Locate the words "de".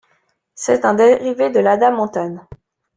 1.51-1.59